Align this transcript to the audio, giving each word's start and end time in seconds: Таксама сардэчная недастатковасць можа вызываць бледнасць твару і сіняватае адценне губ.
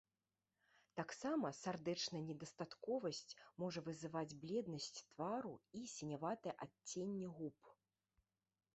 Таксама 0.99 1.51
сардэчная 1.57 2.21
недастатковасць 2.29 3.37
можа 3.65 3.85
вызываць 3.91 4.37
бледнасць 4.47 4.91
твару 5.13 5.55
і 5.81 5.87
сіняватае 5.97 6.59
адценне 6.67 7.27
губ. 7.41 7.75